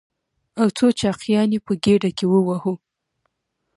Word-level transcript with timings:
او 0.59 0.67
څو 0.77 0.85
چاقيانې 0.99 1.57
يې 1.61 1.63
په 1.65 1.73
ګېډه 1.83 2.09
کې 2.17 2.25
ووهو. 2.29 2.73